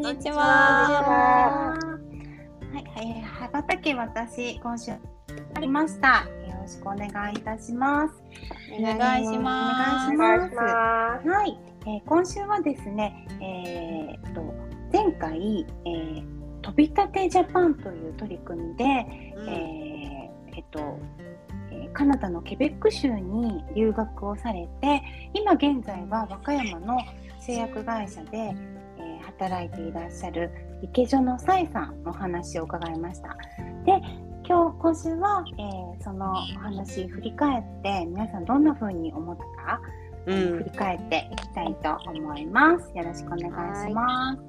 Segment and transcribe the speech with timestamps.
[0.00, 1.78] んにちはは
[2.72, 6.26] はい、はい、羽ばたけ私今週ありました。
[6.48, 8.14] よろしくお願いいたします。
[8.78, 11.28] お願いしますお願いします。
[11.28, 14.54] はい、えー今週はですね、えーっと
[14.90, 20.98] 前回、えー飛び立てジャパンという取り組みで、えーえっと、
[21.72, 25.02] えーカナダのケベック州に留学をされて
[25.34, 26.98] 今現在は和歌山の
[27.38, 28.79] 製薬会社で、えー
[29.40, 30.50] 働いていらっしゃる
[30.82, 33.36] 池所のさえさんのお話を伺いました。
[33.86, 34.00] で
[34.46, 39.42] 今日今週は、えーそのお話振り返って皆さんどんな風に思った
[39.76, 39.80] か、
[40.26, 42.90] うん振り返っていきたいと思います。
[42.96, 44.40] よろしくお願いします。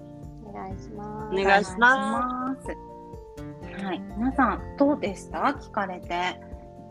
[0.45, 3.85] お願いしますお願いしますす。
[3.85, 5.39] はい、皆さんどうでした？
[5.39, 6.07] 聞かれて、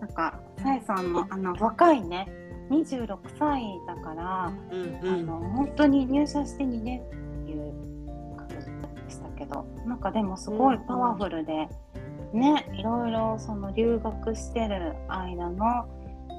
[0.01, 2.27] なんかさえさんのあの若いね、
[2.71, 7.03] 26歳だから、うんあの本当に入社して2年
[9.51, 11.69] ど、なんかでもすごいパワフルで、
[12.33, 15.87] ね、いろいろその留学してる間の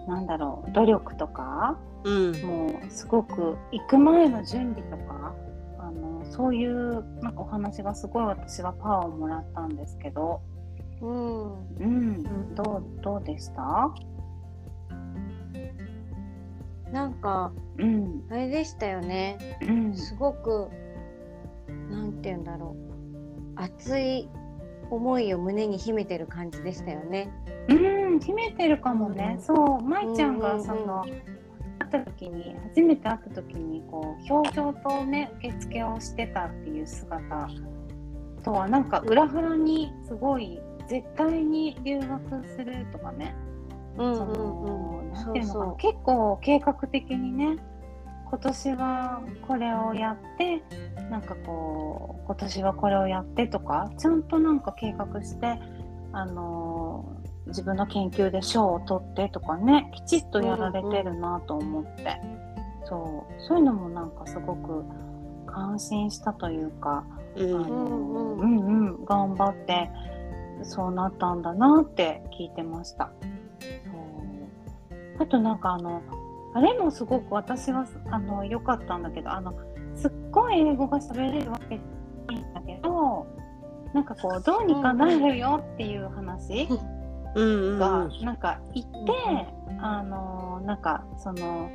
[0.07, 1.77] なんだろう努力とか。
[2.03, 2.31] うん。
[2.43, 5.35] もうすごく行く前の準備とか
[5.77, 10.41] あのそういうなんかお話がすごい私はパワーをもらったんですけど、
[11.01, 11.53] うん。
[11.77, 13.93] うん、どうどうでした？
[16.91, 18.23] なんかうん。
[18.31, 19.59] あれでしたよね。
[19.61, 19.93] うん。
[19.93, 20.69] すごく
[21.89, 22.90] なんて言うんだろう
[23.61, 24.27] 熱い
[24.89, 27.31] 思いを胸に秘めてる感じでしたよね。
[27.69, 29.35] うん秘めてるかもね。
[29.37, 37.49] うんそう舞ちゃんがうんうんうんその、会った時に初めて会った時にこう表情とね受付をしてたっていう姿
[38.43, 43.35] とはなんか裏腹にすごい絶対に留学するとかね。
[45.77, 47.57] 結構計画的にね
[48.31, 50.63] 今年はこれをやって
[51.09, 55.59] なんかこう今年はこれをやってとかちゃんとなんか計画して
[56.13, 62.21] あのー自分の研究で賞を取ってとかねきちっとやられてるなと思って、
[62.85, 63.41] そう。
[63.41, 64.83] そういうのもなんかすごく
[65.47, 67.03] 感心したというか、
[67.35, 67.55] うん。
[67.55, 68.57] あのうんうん。
[68.59, 69.05] うんうん。
[69.05, 69.89] 頑張って
[70.63, 73.11] そうなったんだなって聞いてました。
[73.91, 75.23] そう。
[75.23, 76.01] あとなんかあの
[76.53, 79.53] あれもすごく私はあの良かったんだけどあの
[79.95, 81.77] すっごい英語が喋れるわけ
[82.27, 83.27] ないんだけど
[83.93, 86.67] なんかこうどうにかなるよっていう話
[87.35, 88.91] うんがなんか言って、
[89.79, 91.69] あのなんかその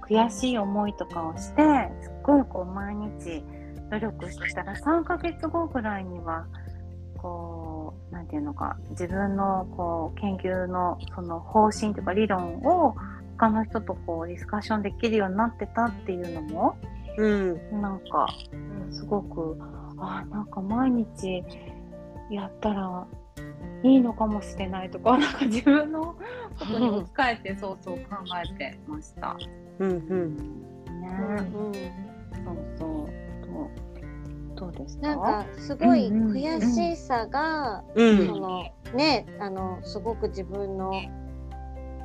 [0.00, 1.62] 悔しい思いとかをして
[2.02, 3.44] すっごいこう毎日
[3.90, 6.46] 努力してたら3ヶ月後ぐらいには
[7.18, 12.94] こうなんていうのか自分のこう研究のその方針というか理論を
[13.42, 16.76] 他の人とこうディスカッションできるようになってたっていうのも
[17.18, 17.82] うん。
[17.82, 18.28] なんか
[18.92, 19.58] すごく
[19.98, 21.42] あなんか毎日
[22.30, 23.04] やったら
[23.82, 26.14] いいのかもしれないとか なんか自分の
[26.56, 28.02] ことに置き換えてそうそう考
[28.44, 29.36] えてました。
[29.80, 30.36] うんうん。
[31.00, 31.72] ね、うん
[32.44, 33.08] そうそう。
[34.56, 35.08] どうどうですか？
[35.08, 36.32] なんかすごいうんうん。
[36.32, 38.26] 悔しさが、うん。
[38.28, 38.62] その
[38.94, 40.92] ねあのすごく自分の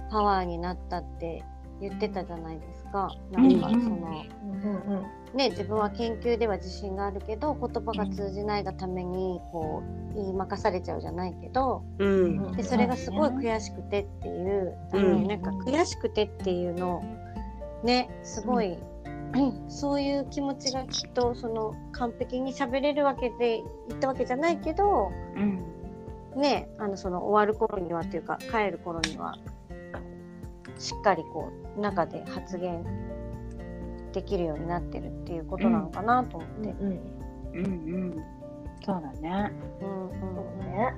[0.10, 1.44] パワーになったって
[1.80, 3.10] 言ってたじゃないですか。
[3.32, 12.52] なんかそうんうんの、ね自分は研究では自信があるけど言葉が通じないがためにこう言いまかされちゃうじゃないけどうん。
[12.54, 17.04] でそれがすごい悔しくてっていう、あのうんなんか悔しくてっていうの
[17.84, 18.78] ねすごい、
[19.68, 25.64] そういう気持ちがきっとその完璧に喋れるわけで言ったわけじゃないけどうん。
[26.36, 29.38] ねあのその終わる頃にはっていうか帰る頃には
[30.78, 32.86] しっかりこう中で発言
[34.14, 36.70] できるようになってるっていうことなのかなと思って。
[36.70, 36.92] うん
[37.54, 38.24] うん
[38.86, 39.52] そうだね。
[39.82, 40.94] うんうんね。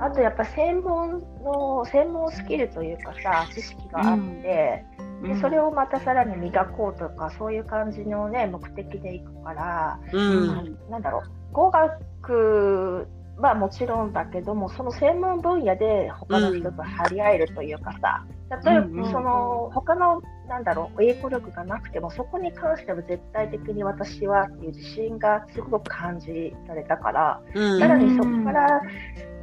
[0.00, 4.84] ああとやっぱ専門の専門スキルというかさ知識があって、
[5.22, 18.24] でそれをまたさらに磨こうとかそういう感じのね目的でいくから、うんあなんだろう語学はもちろんだけどもその専門分野で他の人と張り合えるというかさ、
[18.64, 19.12] 例えば、うんうん。
[19.12, 27.80] その他のなんだろう英語力がなくてもそこに関しては絶対的に私はっていう自信がすごく感じられたから、うん。
[27.80, 28.80] さらにそこから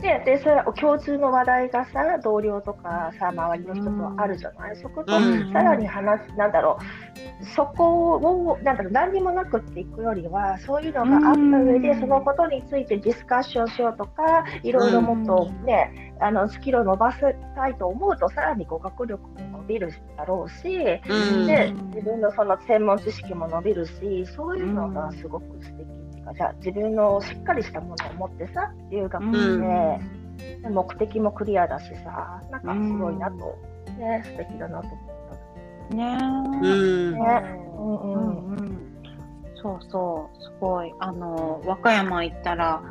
[0.02, 5.52] ででそれは共通の話題がさ同僚とかさ周りの人とあるじゃない、そことうん。
[5.52, 6.78] さらに話すなんだろ
[7.42, 17.20] うそこをなんだろう何にもなくっていくよりはそういうのがあった上で、うんそのことについてディスカッションしようとかいろいろもっとね、あのスキルを伸ばし
[17.56, 20.68] たいと思うとさらに語学力も伸びるだろうし、
[21.08, 21.48] うん。
[21.48, 33.36] で自分のその専門知識も伸びるしそういうのがすごく素敵っていうか、じゃあ自分のしっかりしたものを持ってさ留学して、で目的もクリアだしさなんかすごいなと、
[33.98, 36.18] ね素敵だなと思っね。
[36.22, 37.20] うんた。
[37.20, 38.82] ねうんううんんうん。
[39.56, 40.44] そうそう。
[40.44, 40.94] すごい。
[41.00, 42.82] あの和歌山行ったら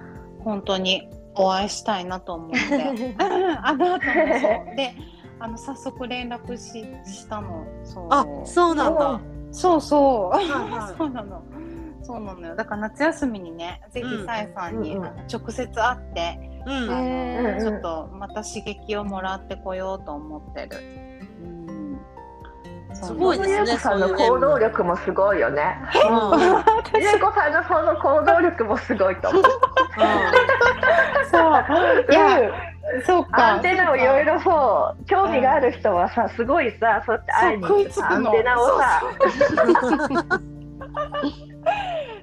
[0.45, 2.57] 本当にお会いしたいなと思って。
[3.19, 4.77] あの後もそう。
[4.77, 4.95] で
[5.41, 7.67] あの早速連絡ししたの。
[7.83, 8.09] そう。
[8.11, 9.21] あそうなんだ。
[9.51, 10.37] そうそう。
[10.37, 10.47] はい
[10.97, 11.43] そうなの。
[12.03, 12.57] そうなのよ。
[12.57, 17.61] だから夏休みにねぜひさえさんに、うんあの直接会って、うん。
[17.61, 20.79] ちょっとまた刺激をもらってこようと思ってる。
[21.43, 22.01] うん。
[22.95, 25.77] すごいですねゆうこさんの行動力もすごいよね。
[25.95, 26.41] うん。
[27.01, 29.43] ゆうこさんのその行動力もすごいと思う。
[31.31, 32.13] そう。
[32.13, 32.70] いや、
[33.07, 33.55] そうか。
[33.55, 37.65] アンテナをいろいろそう興味がある人はさすごいさそうやって会いに
[38.03, 39.03] アンテナをさ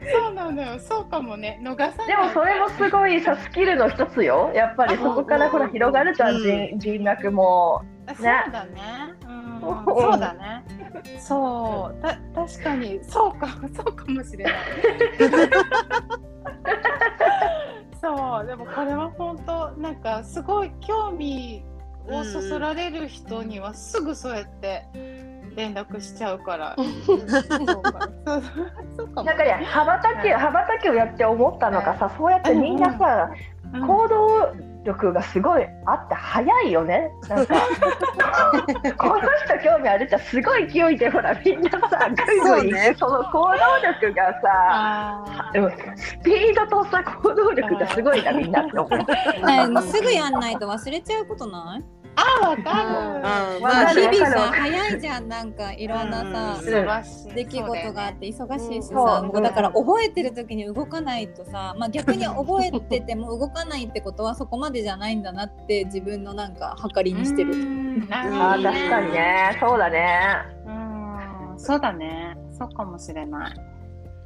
[0.09, 0.79] そうなのよ。
[0.79, 1.59] そうかもね。
[1.63, 2.05] 逃さ。
[2.05, 7.83] でもそれもすごいさスキルの一つよやっぱりそこからほら広がるじゃんうん人人脈も
[8.15, 9.13] そうだね。
[9.27, 10.63] うん、そうだね。
[11.19, 14.53] そう、た、確かに、そうか、 そうかもしれない。
[18.37, 21.63] そう、でも、これは本当、なんか、すごい興味
[22.07, 24.85] をそそられる人には、すぐそうやって。
[25.55, 26.75] 連絡しちゃうから。
[27.05, 27.51] そうか、そう、
[28.95, 29.23] そうかも。
[29.23, 33.31] なんかね羽ばたき羽ばたきをやって思ったのがさそうやってみんなさ
[33.73, 37.11] うん行動力がすごいあって早いよね。
[37.27, 37.55] なんか
[38.97, 42.97] この人興味あるじゃんすごい勢いでほらみんなさぐいぐい行く。
[42.99, 43.51] その行動
[44.03, 48.97] 力がさあでもスピードとさ行動力がすごいなみんなって思う。
[49.77, 51.96] ねすぐやんないと忘れちゃうことない？
[52.17, 53.57] あ、わかる。
[53.57, 56.61] うんわかる日々さ早いじゃんなんかいろんなさ、
[57.35, 67.53] 出来事があって忙しいしさ、そうもうだから覚えてる時に動かないとさ、まあ、逆に覚えてても動かないってことはそこまでじゃないんだなって自分のなんか計りにしてる。
[68.09, 70.31] あどー確かにねそうだね。
[70.65, 70.71] う
[71.55, 72.37] んそうだね。
[72.57, 73.53] そうかもしれない。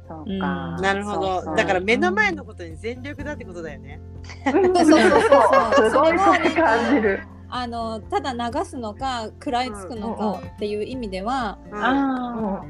[0.08, 0.76] そうか。
[0.80, 4.00] なるほそうそうどだから目の前のことに全力だってことだよね
[4.44, 7.22] そうそうそうそう すごいそれもそう感じる。
[7.54, 12.62] あのただ流すのか食らいつくのかっていう意味では、あ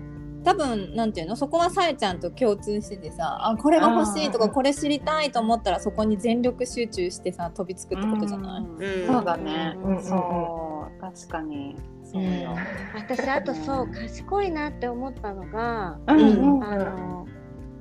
[0.44, 1.36] 多分なんていうの？
[1.36, 9.74] そこはさえちゃんと共通しててさあこれが欲しいとかうんこれ知りたいと思ったらそこに全力集中してさ飛びつくってことじゃない、うんそうだね。
[9.76, 10.02] うんうんうん。
[10.02, 11.00] そう。
[11.00, 11.76] 確かに。
[12.02, 12.56] そうよ。
[12.96, 16.64] 私あとそう賢いなって思ったのが、うんうん。
[16.64, 17.26] あの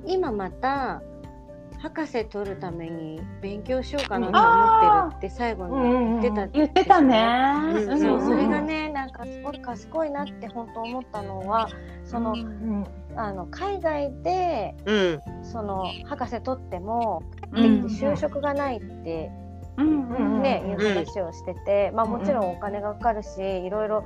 [0.06, 1.02] 今また
[1.82, 7.60] 博士取るために勉強しようかなと思ってるって最後に言ってた、言ってたね。
[7.74, 8.00] うん。
[8.00, 8.86] そうそれがね。
[8.86, 11.68] ねなんかすごい賢いなって本当思ったのは
[12.04, 15.20] その、うんあの海外でうん。
[15.44, 17.84] その博士取ってもうん。
[17.86, 19.32] 就職がないって
[19.76, 20.70] うんうんね、うん。
[20.70, 24.04] いう話をしてて、まあ、もちろんお金がかかるし、いろいろ、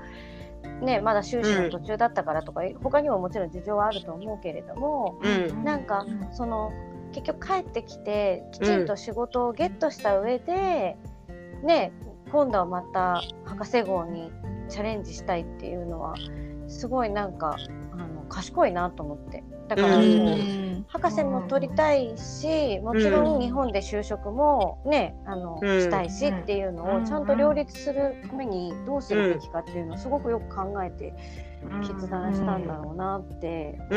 [0.81, 5.65] ね、まだ修士の途中だったからとか、他にももちろん事情はあると思うけれども、うん。
[5.65, 6.73] なんかその
[7.17, 10.99] 結局帰ってきてきちんと仕事をゲットした上で、
[11.65, 11.91] ね、
[12.31, 14.31] 今度はまた博士号に
[14.69, 16.15] チャレンジしたいっていうのは
[16.69, 17.57] すごいなんか
[17.93, 19.43] あの賢いなと思って。
[19.69, 20.85] だからもう、うん。
[20.89, 25.81] 博士も取りたいしもちろん日本で就職もねあの、うん。
[25.81, 31.15] したいしっていうのをちゃんと両立するためにどうするべきかっていうのをすごくよく考えて
[31.81, 33.79] 決断したんだろうなって。
[33.91, 33.97] う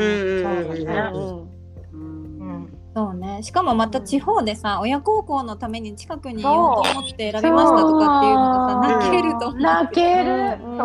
[1.56, 1.59] ん
[1.92, 10.58] うんそうだねしかもまた地方でさ親孝行のために近くにいようと思って選びましたとかっていうのがさ泣けると思う泣ける。
[10.64, 10.84] うんそ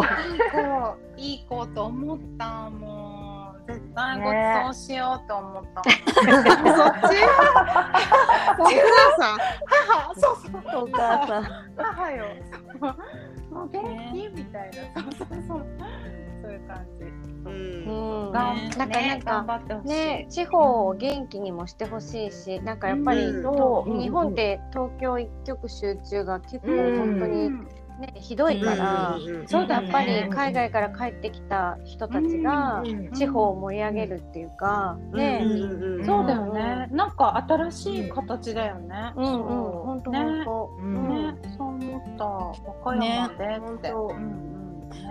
[0.00, 0.04] う
[0.54, 3.66] そういい子と思ったもん。
[3.66, 4.34] 絶対ごち
[4.78, 5.84] そうしようと思ったもん。
[5.84, 7.14] そっち？
[8.58, 8.70] お母
[9.18, 10.84] さん母、そうそう。
[10.84, 11.42] お母さん。
[11.76, 12.24] 母よ。
[12.80, 12.90] そう
[13.52, 13.82] もう元
[14.12, 14.28] 気？
[14.28, 15.02] みたいな。
[15.02, 15.56] そうそうそう。
[16.48, 17.04] そういう感じ。
[17.04, 18.32] うん。
[18.32, 18.70] ね。
[18.78, 19.30] なんかなんか。
[19.32, 19.88] 頑張ってほしい。
[19.88, 24.00] ね、地方を元気にもしてほしいしなんかやっぱり、うん。
[24.00, 26.98] 日本って東京一極集中が結構うん。
[26.98, 27.50] 本当に
[27.98, 29.22] ね、ひどいから、うん。
[29.22, 33.12] うんうんそうだねやっぱり海外から帰ってきた人たちがうん。
[33.12, 35.52] 地方を盛り上げるっていうか、ね、うん。
[35.52, 35.56] う
[35.96, 36.00] ん。
[36.00, 36.06] うん。
[36.06, 36.88] そうだよね。
[36.90, 39.12] なんか新しい形だよね。
[39.16, 39.86] うんうん、そう。
[39.86, 40.70] 本当ね本当。
[40.80, 41.08] うん。
[41.08, 42.24] ね、そう思った。
[42.84, 43.88] 和歌山でって。
[43.88, 43.94] ね。
[43.94, 44.57] うんうん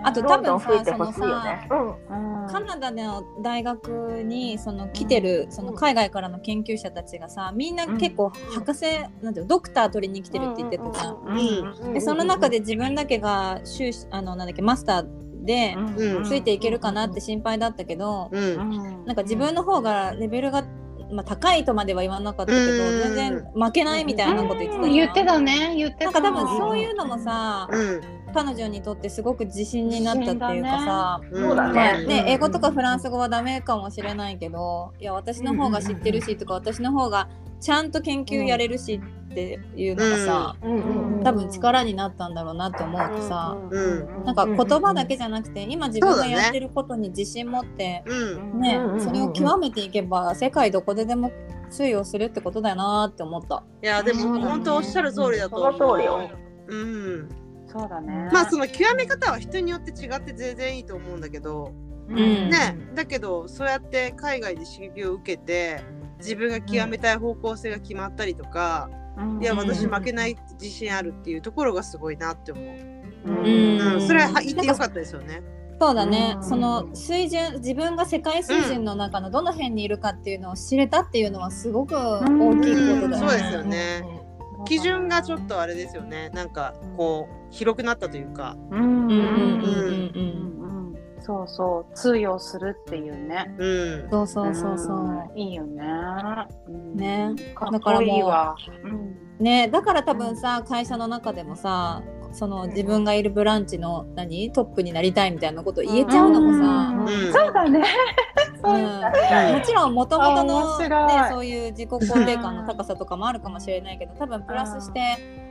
[0.02, 1.68] あと多分さ増えてほしいよね。
[1.70, 2.42] うん。
[2.42, 2.48] うん。
[2.48, 8.84] カナダの大学にその来てるその海外からの研究者たちがさみんな結構博士
[9.22, 11.16] なんていうのドクター取りに来てるって言ってたじゃん。
[11.26, 16.24] うんでその中で自分だけが修士あのなんだっけマスターでうん。
[16.24, 19.04] ついていけるかなって心配だったけど、うん。
[19.06, 20.62] なんか自分の方がレベルが、
[21.10, 23.14] まあ、高いとまでは言わなかったけど、うん。
[23.14, 26.10] 全然負けないみたいなこと言ってた言ってたね、言ってた。
[26.10, 37.28] なんか多分そういうのもさ、うん彼女にとってすごく自信になったっていうかさ、そうだまあねね、英語とかフランス語はダメかもしれないけどいや私の方が知ってるしとか私の方が
[37.60, 48.14] ちゃんと研究やれるしっていうのがさ、うん多分力になったんだろうなって思うとさ、うんなんか言葉だけじゃなくて今自分がやってることに自信持って、う
[48.56, 48.60] ん。
[48.60, 51.32] ねうんそれを極めていけば世界どこででも
[51.70, 53.64] 通用するってことだよなって思った。
[53.82, 55.78] いやでも本当おっしゃる通りだと思う。
[55.78, 56.30] その通りよ。
[56.68, 57.28] うん
[57.70, 58.30] そうだね。
[58.32, 61.72] まあその極め方は人によって違って全然いいと思うんだけど。
[62.08, 62.16] うん。
[62.16, 62.76] ね。
[62.94, 65.82] だけどそうやって海外で刺激を受けて
[66.18, 69.42] 自分が極めたい方向性が決まったりとか、うん。
[69.42, 69.58] いやうん。
[69.58, 72.64] 私負けない自信あるっていうところがすごいなって思う、
[73.26, 73.80] うん。
[73.94, 74.06] うん。
[74.06, 75.42] それは言ってよかったですよね。
[75.80, 76.42] そうだね、うん。
[76.42, 83.16] その水準自分が世界水準の中のどの辺にいるかっていうのを知れたっていうのはすごく大きいことだよね。
[83.18, 84.02] そうですよね。
[84.66, 86.30] 基準がちょっとあれですよね。
[86.30, 88.56] なんかこう広くなったというか。
[88.70, 88.80] うん。
[88.80, 89.10] うん。
[89.10, 89.12] うん。
[89.12, 89.62] うん。
[89.62, 90.12] うん。
[90.12, 90.92] うん。
[90.92, 91.94] うんそうそう。
[91.94, 93.54] 通用するっていうね。
[93.58, 94.10] うん。
[94.10, 94.98] そうそうそうそう。
[94.98, 95.38] うん。
[95.38, 95.84] いいよね。
[96.68, 96.96] うん。
[96.96, 97.34] ね。
[97.54, 98.56] かっだからもうこいいわ。
[98.84, 102.02] うんねだから多分さ会社の中でもさ
[102.32, 104.52] その自分がいるブランチの何？
[104.52, 107.32] トップになりたいみたいなこと言えちゃうのもさ、うん。
[107.32, 107.84] そうだね。
[108.64, 109.52] うん。
[109.54, 115.00] もちろんもともとあの、ね、そういう自己肯定感の高さとかもあるかもしれないけど多分プラスして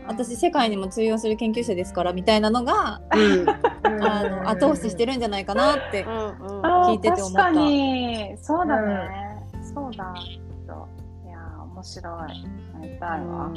[0.08, 3.50] 私世界にも通用する研究者ですからみたいなのがうん。
[4.00, 6.66] あの後押ししてるんじゃないかなってうんうん。
[6.66, 7.44] あー聞いてて思った。
[7.44, 8.38] 確かに。
[8.42, 9.10] そうだね。
[9.74, 10.14] そうだ。
[10.68, 12.16] そういやー面白い。
[12.80, 13.52] なりたいわ。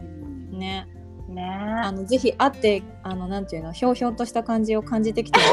[0.00, 0.58] うん。
[0.58, 0.86] ね。
[1.28, 1.44] ね。
[1.82, 5.40] あのぜひ会ってあのなんていうのひょうひょうとした感じを感じてきて。
[5.40, 5.50] いや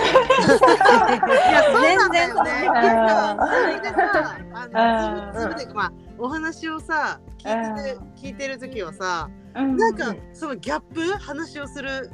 [0.48, 2.52] そうなんだよね。
[2.62, 12.10] 然それでさ、うんあの ZoomZoomでまあお話をさ聞いてて聞いてる時はさ、うんなんかそのギャップ話をする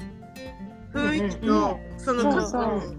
[0.94, 2.32] 雰囲気とその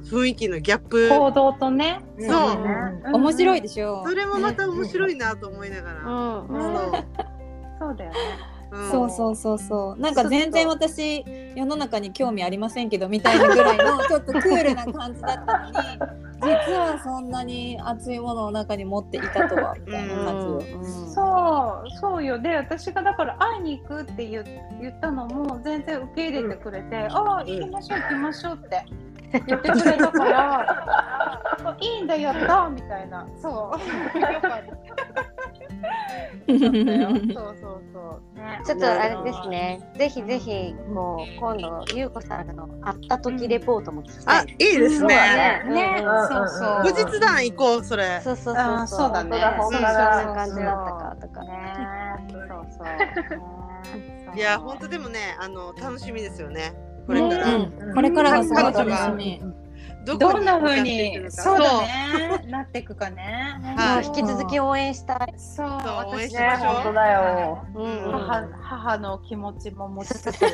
[0.05, 1.09] 雰囲気のギャップ。
[1.09, 2.01] 行動とね。
[2.19, 2.63] そう。
[3.07, 4.05] うん面白いでしょ。
[4.05, 6.01] それもまた面白いなと思いながら。
[6.03, 6.93] うんうんそう。
[7.81, 7.97] そう。
[7.97, 8.17] だよね。
[8.73, 9.59] うんそうそうそう。
[9.59, 11.25] そうなんか全然私
[11.55, 20.85] 世の中に興味ありませんけどみたいなぐらいのちょっとクールな感じだったのに実はそんなに熱いものを中に持っていたとはみたいな感じよ。
[21.15, 22.39] そうそうよ。
[22.39, 24.45] で私がだから会いに行くって言
[24.81, 28.85] 言ったのも全然受け入れてくれて、ああ行きましょう行きましょうって
[29.47, 33.27] 言ってくれたから いいんだやったみたいな。
[33.41, 34.21] そう。
[34.21, 34.57] よかった。
[34.59, 34.65] よ
[36.47, 39.81] そうそうそうねちょっとあれですね。
[39.97, 44.47] ぜひぜひこう今度ゆうこさんの会った時レポートも聞きたあい。
[44.59, 45.63] いいですね。
[45.67, 46.05] ね。
[46.31, 48.21] そうそう後日談行こうそれ。
[48.23, 51.43] そうそうそうあーそうだね本当だそんな感じだったかとか。
[51.43, 56.75] ねそうそうね いや本当でもねあの楽しみですよね。
[57.07, 57.55] これから。
[57.55, 59.43] うんこれからがすごい楽しみ。
[60.05, 65.35] どどんな風にそうだねなっていくかねはい引き続き応援したい。
[65.37, 67.67] そうそう応援私ねしましょう本当だよ。
[67.75, 70.43] うん母母の気持ちも持ちつつ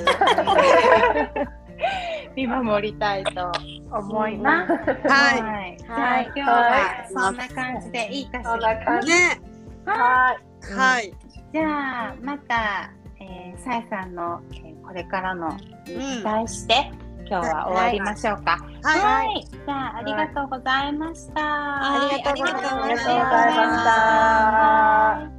[2.36, 3.52] 見守りたいと
[3.92, 4.72] 思います。
[4.72, 5.78] はいい。
[5.78, 8.74] じゃあ今日はそんな感じでいいかしそんら。
[8.74, 9.08] な感じ。
[9.12, 9.40] ね
[9.84, 10.74] はい。
[10.74, 11.12] はい。
[11.52, 15.48] じゃあまた、えー、さんの、えーこれからの
[15.86, 16.92] に期待して、
[17.32, 18.58] 今日は終わりましょうか。
[18.82, 19.00] はい。
[19.00, 19.46] はい。
[19.50, 21.40] じゃあありがとうございました。
[21.40, 25.31] はいありがとうございましたありがとうございましたありがとうございました。